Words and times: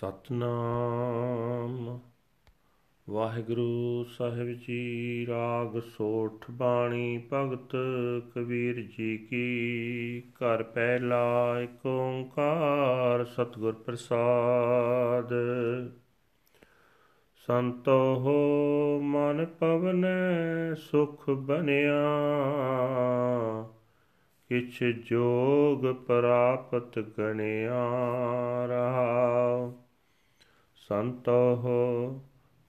ਸਤਨਾਮ। 0.00 2.00
ਵਾਹਿਗੁਰੂ 3.08 4.04
ਸਾਹਿਬ 4.04 4.48
ਜੀ, 4.48 5.26
ਰਾਗ 5.26 5.80
ਸੋਠ 5.80 6.50
ਬਾਣੀ 6.50 7.28
ਭਗਤ 7.32 7.76
ਕਬੀਰ 8.34 8.90
ਜੀ 8.98 9.18
ਕੀ। 9.18 10.20
ਘਰ 10.20 10.62
ਪਹਿਲਾ 10.62 11.60
ਏਕ 11.60 11.86
ਓੰਕਾਰ 11.86 13.24
ਸਤਿਗੁਰ 13.24 13.72
ਪ੍ਰਸਾਦ। 13.72 15.32
ਸੰਤੋ 17.46 18.14
ਹੋ 18.14 19.00
ਮਨ 19.02 19.46
ਪਵਨੈ 19.46 20.74
ਸੁਖ 20.74 21.30
ਬਨਿਆ 21.30 22.02
ਕਿਛ 24.48 24.84
ਜੋਗ 24.84 25.94
ਪ੍ਰਾਪਤ 25.94 26.98
ਗਣਿਆ 26.98 27.86
ਰਹਾਉ 28.66 29.72
ਸੰਤੋ 30.90 32.22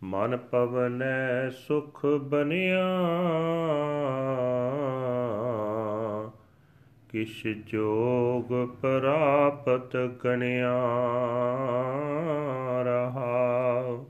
ਮਨ 0.03 0.37
ਪਵਨੈ 0.37 1.49
ਸੁਖ 1.49 2.05
ਬਨਿਆ। 2.05 2.83
ਕਿਛ 7.09 7.47
ਜੋਗ 7.47 8.67
ਪ੍ਰਾਪਤ 8.81 9.97
ਗਣਿਆ 9.97 10.83
ਰਹਾਉ 12.83 14.05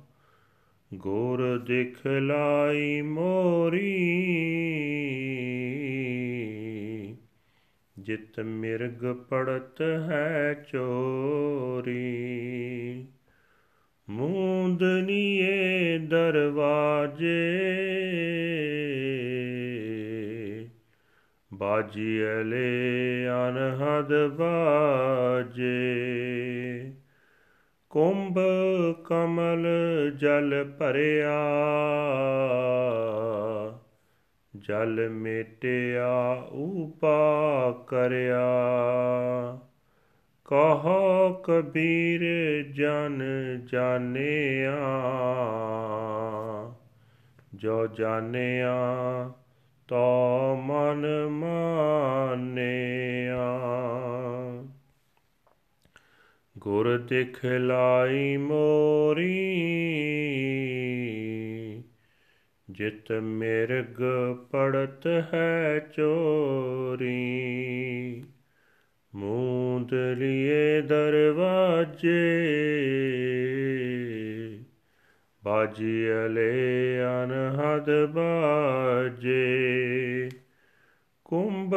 ਗੁਰ 0.93 1.59
ਦਿਖਲਾਈ 1.59 3.01
ਮੋਰੀ, 3.01 3.97
ਜਿਤ 7.99 8.39
ਮਿਰਗ 8.39 9.15
ਪੜਤ 9.29 9.81
ਹੈ 9.81 10.53
ਚੋਰੀ। 10.53 12.27
ਮੂੰਦਨੀਏ 14.11 15.97
ਦਰਵਾਜੇ। 15.97 17.49
ਬਾਜੀਲੇ 21.53 22.69
ਅਨਹਦ 23.49 24.27
ਬਾਜੇ। 24.27 25.71
ਕੁੰਭ 27.89 28.39
ਕਮਲ 29.05 29.67
ਜਲ 30.15 30.71
ਭਰਿਆ। 30.79 31.41
ਜਲ 34.57 35.09
ਮੇਟਿਆ 35.09 36.33
ਉਪਾ 36.51 37.71
ਕਰਿਆ। 37.87 38.47
ਕਹੋ 40.51 41.33
ਕਬੀਰ 41.33 42.21
ਜਨ 42.71 43.23
ਜਾਣਿਆ। 43.65 44.79
ਜੋ 47.55 47.87
ਜਾਣਿਆ, 47.87 48.75
ਤੋ 49.87 50.55
ਮਨ 50.55 51.27
ਮਾਨਿਆ। 51.27 53.59
ਗੁਰ 56.57 56.97
ਦਿਖਲਾਈ 56.97 58.37
ਮੋਰੀ, 58.37 59.63
ਜਿਤ 62.69 63.11
ਮਿਰਗ 63.11 64.01
ਪੜਤ 64.51 65.07
ਹੈ 65.33 65.79
ਚੋਰੀ। 65.79 68.23
ਮੂੰਦ 69.15 69.93
ਲਿਏ 69.93 70.81
ਦਰਵਾਜੇ 70.81 72.19
ਬਾਜੀ 75.43 76.07
ਅਲੇ 76.25 76.99
ਅਨਹਦ 77.23 78.05
ਬਾਜੇ। 78.05 80.29
ਕੁੰਭ 81.25 81.75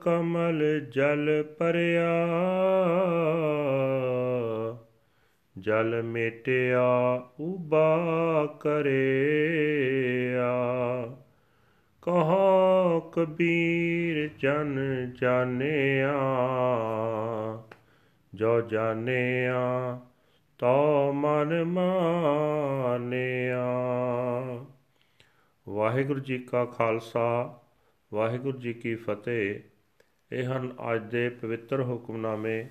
ਕਮਲ 0.00 0.80
ਜਲ 0.80 1.44
ਪਰਿਆ, 1.58 2.28
ਜਲ 5.58 6.02
ਮੇਟਿਆ 6.02 7.22
ਉਬਾ 7.40 8.08
ਕਰਿਆ। 8.60 10.52
ਕਹੋ 12.02 12.59
ਕਬੀਰ 12.98 14.30
ਜਨ 14.38 14.78
ਜਾਣਿਆ, 15.14 16.12
ਜੋ 18.34 18.60
ਜਾਣਿਆ 18.60 20.00
ਤੋ 20.58 21.12
ਮਨ 21.12 21.64
ਮਾਨਿਆ 21.64 23.64
ਵਾਹਿਗੁਰੂ 25.68 26.20
ਜੀ 26.20 26.38
ਕਾ 26.38 26.64
ਖਾਲਸਾ, 26.64 27.60
ਵਾਹਿਗੁਰੂ 28.12 28.58
ਜੀ 28.58 28.72
ਕੀ 28.72 28.94
ਫਤਿਹ। 28.94 29.60
ਇਹ 30.32 30.44
ਹਨ 30.44 30.74
ਅੱਜ 30.94 31.10
ਦੇ 31.10 31.28
ਪਵਿੱਤਰ 31.28 31.82
ਹੁਕਮਨਾਮੇ 31.82 32.66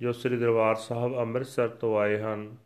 ਜੋ 0.00 0.12
ਸ੍ਰੀ 0.12 0.36
ਦਰਬਾਰ 0.36 0.74
ਸਾਹਿਬ 0.74 1.18
ਅੰਮ੍ਰਿਤਸਰ 1.18 1.68
ਤੋਂ 1.68 1.98
ਆਏ 1.98 2.18
ਹਨ। 2.18 2.56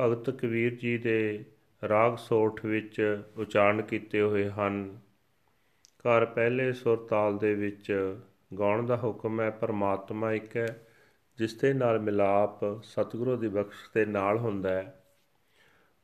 ਭਗਤ 0.00 0.30
ਕਬੀਰ 0.30 0.74
ਜੀ 0.74 0.98
ਦੇ 0.98 1.44
ਰਾਗ 1.88 2.16
ਸੋਠ 2.16 2.64
ਵਿੱਚ 2.64 3.22
ਉਚਾਰਨ 3.36 3.82
ਕੀਤੇ 3.82 4.20
ਹੋਏ 4.20 4.50
ਹਨ। 4.50 4.98
ਘਰ 6.04 6.24
ਪਹਿਲੇ 6.24 6.72
ਸੁਰ 6.72 7.06
ਤਾਲ 7.10 7.38
ਦੇ 7.38 7.54
ਵਿੱਚ 7.54 8.16
ਗਾਉਣ 8.58 8.86
ਦਾ 8.86 8.96
ਹੁਕਮ 8.96 9.40
ਹੈ, 9.40 9.50
ਪਰਮਾਤਮਾ 9.50 10.32
ਇੱਕ 10.32 10.56
ਹੈ, 10.56 10.86
ਜਿਸ 11.36 11.54
ਦੇ 11.54 11.72
ਨਾਲ 11.72 11.98
ਮਿਲਾਪ 11.98 12.82
ਸਤਿਗੁਰੂ 12.82 13.36
ਦੀ 13.36 13.48
ਬਖਸ਼ 13.48 13.90
ਦੇ 13.94 14.04
ਨਾਲ 14.04 14.38
ਹੁੰਦਾ 14.38 14.70
ਹੈ। 14.70 15.04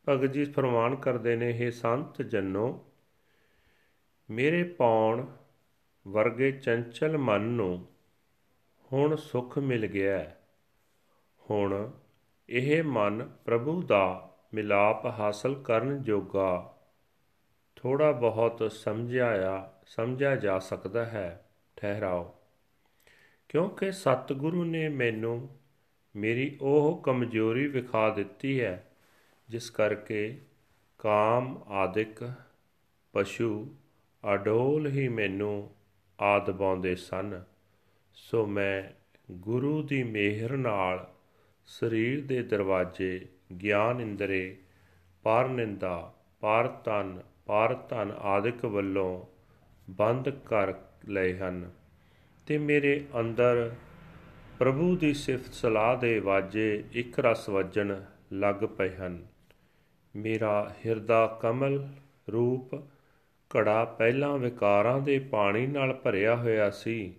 ਭਗਤ 0.09 0.31
ਜੀ 0.31 0.45
ਫਰਮਾਨ 0.45 0.97
ਕਰਦੇ 0.97 1.37
ਨੇ 1.37 1.51
ਇਹ 1.51 1.71
ਸੰਤ 1.71 2.23
ਜਨੋ, 2.23 2.85
ਮੇਰੇ 4.31 4.65
ਪੌਣ 4.65 5.27
ਵਰਗੇ 6.09 6.53
ਚੰਚਲ 6.53 7.19
ਮਨ 7.19 7.41
ਨੂੰ 7.41 7.87
ਹੁਣ 8.93 9.17
ਸੁਖ 9.17 9.59
ਮਿਲ 9.59 9.87
ਗਿਆ 9.87 10.31
ਹੁਣ 11.51 11.91
ਇਹ 12.49 12.83
ਮਨ 12.83 13.31
ਪ੍ਰਭੂ 13.45 13.83
ਦਾ 13.83 14.31
ਮਿਲਾਪ 14.55 15.07
ਹਾਸਲ 15.07 15.55
ਕਰਨ 15.55 16.03
ਜੋਗਾ 16.03 16.78
ਥੋੜਾ 17.81 18.13
ਬਹੁਤ 18.13 18.73
ਸਮਝਾਇਆ, 18.73 19.73
ਸਮਝਿਆ 19.87 20.37
ਜਾ 20.37 20.59
ਸਕਦਾ 20.59 21.05
ਹੈ। 21.05 21.51
ਠਹਿਰਾਓ। 21.77 22.35
ਕਿਉਂਕਿ 23.49 23.93
ਸਤਿਗੁਰੂ 23.93 24.65
ਨੇ 24.65 24.89
ਮੈਨੂੰ 24.89 25.49
ਮੇਰੀ 26.17 26.59
ਉਹ 26.61 27.03
ਕਮਜ਼ੋਰੀ 27.03 27.67
ਵਿਖਾ 27.67 28.11
ਦਿੱਤੀ 28.11 28.61
ਹੈ, 28.61 28.91
ਜਿਸ 29.49 29.71
ਕਰਕੇ 29.71 30.41
ਕਾਮ 30.99 31.65
ਆਦਿਕ 31.69 32.31
ਪਸ਼ੂ 33.13 33.77
ਅਡੋਲ 34.35 34.87
ਹੀ 34.87 35.09
ਮੈਨੂੰ 35.09 35.71
ਆਦ 36.21 36.51
ਬਾਉਂਦੇ 36.51 36.97
ਸਨ। 36.97 37.43
ਸੋ 38.15 38.47
ਮੈਂ 38.47 38.83
ਗੁਰੂ 39.33 39.83
ਦੀ 39.83 40.03
ਮਿਹਰ 40.03 40.57
ਨਾਲ 40.57 41.11
ਸਰੀਰ 41.67 42.27
ਦੇ 42.27 42.43
ਦਰਵਾਜ਼ੇ, 42.43 43.29
ਗਿਆਨ 43.63 44.01
ਇੰਦਰੇ, 44.01 44.59
ਪਰ 45.23 45.49
ਨਿੰਦਾ, 45.49 46.15
ਪਰ 46.41 46.69
ਤਨ 46.69 47.23
ਪਰ 47.49 47.75
ਧਨ 47.89 48.13
ਆਦਿਕ 48.21 48.65
ਵੱਲੋਂ 48.65 49.27
ਬੰਦ 49.91 50.29
ਕਰ 50.29 50.75
ਲਏ 51.09 51.39
ਹਨ। 51.39 51.71
ਤੇ 52.47 52.59
ਮੇਰੇ 52.59 53.07
ਅੰਦਰ 53.21 53.75
ਪ੍ਰਭੂ 54.59 54.97
ਦੀ 54.97 55.15
ਸਿਫਤ 55.15 55.55
ਸਲਾਹ 55.55 55.97
ਦੇ 55.97 56.21
ਵਾਜੇ 56.21 56.85
ਇੱਕ 56.93 57.21
ਰਸ 57.21 57.49
ਵੱਜਣ 57.49 58.01
ਲੱਗ 58.33 58.55
ਪਏ 58.55 58.97
ਹਨ। 58.97 59.27
ਮੇਰਾ 60.17 60.75
ਹਿਰਦਾ 60.87 61.39
ਕਮਲ 61.43 61.89
ਰੂਪ 62.33 62.75
ਘੜਾ 63.57 63.85
ਪਹਿਲਾਂ 63.85 64.39
ਵਿਕਾਰਾਂ 64.39 65.01
ਦੇ 65.01 65.19
ਪਾਣੀ 65.19 65.67
ਨਾਲ 65.67 65.93
ਭਰਿਆ 65.93 66.37
ਹੋਇਆ 66.37 66.71
ਸੀ। 66.71 67.15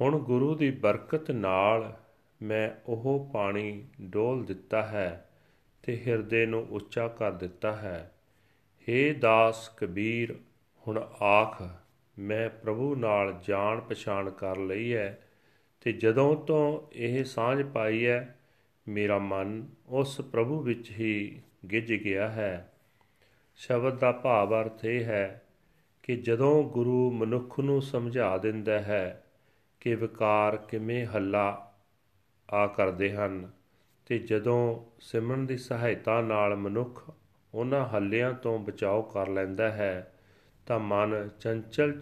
ਹੁਣ 0.00 0.18
ਗੁਰੂ 0.18 0.54
ਦੀ 0.54 0.70
ਬਰਕਤ 0.70 1.30
ਨਾਲ 1.30 1.96
ਮੈਂ 2.42 2.70
ਉਹ 2.86 3.30
ਪਾਣੀ 3.32 3.84
ਡੋਲ 4.02 4.44
ਦਿੱਤਾ 4.44 4.82
ਹੈ 4.82 5.30
ਤੇ 5.82 6.02
ਹਿਰਦੇ 6.06 6.46
ਨੂੰ 6.46 6.66
ਉੱਚਾ 6.70 7.08
ਕਰ 7.08 7.32
ਦਿੱਤਾ 7.32 7.72
ਹੈ। 7.72 8.12
हे 8.88 9.18
ਦਾਸ 9.18 9.68
ਕਬੀਰ, 9.68 10.34
ਹੁਣ 10.88 10.98
ਆਖ, 11.22 11.62
ਮੈਂ 12.18 12.50
ਪ੍ਰਭੂ 12.50 12.94
ਨਾਲ 12.94 13.40
ਜਾਣ 13.48 13.80
ਪਛਾਣ 13.80 14.30
ਕਰ 14.30 14.56
ਲਈ 14.56 14.94
ਹੈ 14.94 15.28
ਤੇ 15.80 15.92
ਜਦੋਂ 15.92 16.36
ਤੋਂ 16.36 16.82
ਇਹ 16.92 17.24
ਸਾਂਝ 17.24 17.62
ਪਾਈ 17.62 18.06
ਹੈ 18.06 18.38
ਮੇਰਾ 18.88 19.18
ਮਨ 19.18 19.66
ਉਸ 19.88 20.20
ਪ੍ਰਭੂ 20.20 20.60
ਵਿੱਚ 20.60 20.90
ਹੀ 20.90 21.42
ਗਿੱਜ 21.72 21.92
ਗਿਆ 21.92 22.28
ਹੈ। 22.28 22.72
ਸ਼ਬਦ 23.56 23.98
ਦਾ 23.98 24.12
ਭਾਵ 24.12 24.60
ਅਰਥ 24.60 24.84
ਇਹ 24.84 25.04
ਹੈ 25.04 25.42
ਕਿ 26.02 26.16
ਜਦੋਂ 26.16 26.64
ਗੁਰੂ 26.64 27.10
ਮਨੁੱਖ 27.10 27.60
ਨੂੰ 27.60 27.82
ਸਮਝਾ 27.82 28.38
ਦਿੰਦਾ 28.38 28.78
ਹੈ 28.78 29.26
ਕਿ 29.80 29.94
ਵਿਕਾਰ 29.94 30.56
ਕਿਵੇਂ 30.56 31.06
ਹੱਲਾ 31.06 31.74
ਆ 32.50 32.66
ਕਰਦੇ 32.66 33.12
ਹਨ, 33.12 33.50
ਤੇ 34.06 34.18
ਜਦੋਂ 34.18 34.84
ਸਿਮਰਨ 35.00 35.46
ਦੀ 35.46 35.56
ਸਹਾਇਤਾ 35.56 36.20
ਨਾਲ 36.20 36.56
ਮਨੁੱਖ 36.56 37.10
ਉਹਨਾਂ 37.56 37.84
ਹੱਲਿਆਂ 37.88 38.32
ਤੋਂ 38.34 38.58
ਬਚਾਓ 38.58 39.02
ਕਰ 39.02 39.28
ਲੈਂਦਾ 39.28 39.70
ਹੈ 39.70 40.12
ਤਾਂ 40.66 40.78
ਮਨ 40.78 41.30
ਚੰਚਲ 41.40 42.00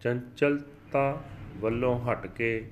ਚੰਚਲਤਾ 0.00 1.22
ਵੱਲੋਂ 1.56 1.98
ਹਟ 2.00 2.26
ਕੇ 2.26 2.70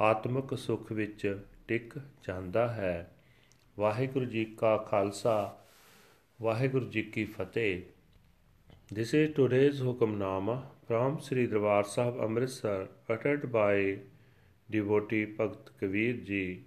ਆਤਮਿਕ 0.00 0.54
ਸੁਖ 0.54 0.92
ਵਿੱਚ 0.92 1.38
ਟਿਕ 1.68 1.98
ਜਾਂਦਾ 2.28 2.68
ਹੈ 2.68 3.10
ਵਾਹਿਗੁਰੂ 3.78 4.24
ਜੀ 4.24 4.44
ਕਾ 4.44 4.76
ਖਾਲਸਾ 4.76 5.36
ਵਾਹਿਗੁਰੂ 6.42 6.86
ਜੀ 6.86 7.02
ਕੀ 7.02 7.24
ਫਤਿਹ 7.24 7.82
This 8.94 9.12
is 9.14 9.34
today's 9.34 9.80
Hukamnama 9.80 10.62
from 10.86 11.20
Sri 11.20 11.48
Darbar 11.48 11.84
Sahib 11.84 12.20
Amritsar 12.20 12.86
uttered 13.10 13.50
by 13.50 13.98
devotee 14.68 15.26
Bhagat 15.38 15.72
Kabir 15.80 16.12
Ji 16.24 16.64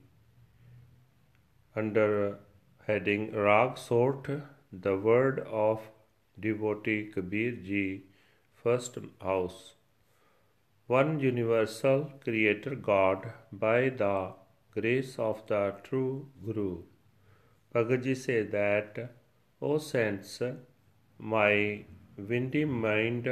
under 1.76 2.40
heading 2.88 3.32
Rag 3.32 3.78
Sort 3.78 4.28
the 4.72 4.96
word 4.98 5.40
of 5.40 5.90
devotee 6.40 7.12
Kabir 7.14 7.52
Ji 7.70 8.04
first 8.64 8.98
house 9.22 9.74
one 10.88 11.20
universal 11.20 12.12
creator 12.24 12.76
God 12.76 13.34
by 13.52 13.90
the 13.90 14.34
grace 14.72 15.18
of 15.18 15.42
the 15.48 15.76
true 15.84 16.28
Guru 16.46 16.84
Bhagat 17.74 18.04
Ji 18.04 18.16
said 18.16 18.52
that, 18.52 18.98
O 19.62 19.78
saints, 19.78 20.42
my 21.20 21.86
windy 22.18 22.66
mind 22.66 23.28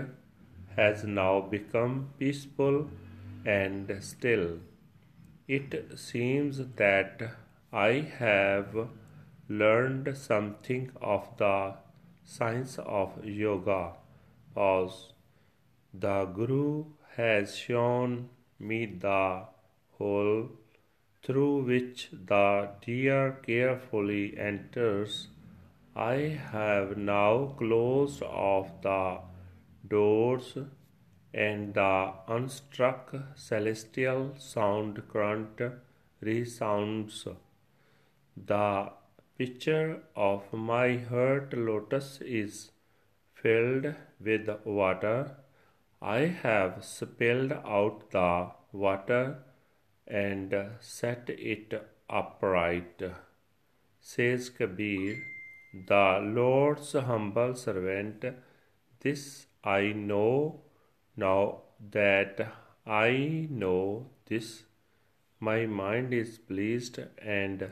has 0.75 1.03
now 1.03 1.41
become 1.41 2.09
peaceful 2.19 2.87
and 3.45 3.91
still. 4.01 4.59
It 5.47 5.97
seems 5.97 6.61
that 6.75 7.23
I 7.73 7.91
have 8.19 8.75
learned 9.49 10.15
something 10.17 10.91
of 11.01 11.35
the 11.37 11.75
science 12.23 12.77
of 12.79 13.23
yoga. 13.25 13.93
Pause. 14.53 15.13
The 15.93 16.25
Guru 16.25 16.85
has 17.15 17.55
shown 17.55 18.29
me 18.59 18.85
the 18.85 19.45
hole 19.97 20.49
through 21.23 21.63
which 21.63 22.09
the 22.11 22.69
deer 22.85 23.39
carefully 23.45 24.37
enters, 24.37 25.27
I 25.95 26.39
have 26.51 26.97
now 26.97 27.55
closed 27.57 28.21
off 28.23 28.81
the 28.81 29.19
doors, 29.87 30.57
and 31.33 31.73
the 31.73 32.13
unstruck 32.29 33.35
celestial 33.35 34.35
sound 34.37 35.01
current 35.09 35.61
resounds. 36.21 37.27
The 38.37 38.91
pitcher 39.37 40.01
of 40.15 40.51
my 40.51 40.97
heart 41.09 41.53
lotus 41.53 42.19
is 42.21 42.71
filled 43.33 43.93
with 44.19 44.49
water. 44.65 45.37
I 46.01 46.19
have 46.43 46.83
spilled 46.83 47.51
out 47.51 48.09
the 48.11 48.51
water 48.71 49.39
and 50.07 50.55
set 50.79 51.29
it 51.29 51.73
upright. 52.09 53.03
Says 53.99 54.49
Kabir, 54.49 55.17
the 55.87 56.19
Lord's 56.23 56.93
humble 56.93 57.53
servant, 57.55 58.25
this 59.01 59.45
I 59.63 59.93
know 59.93 60.61
now 61.15 61.61
that 61.91 62.39
I 62.85 63.47
know 63.51 64.07
this, 64.25 64.63
my 65.39 65.65
mind 65.65 66.13
is 66.13 66.37
pleased 66.37 66.99
and 67.21 67.71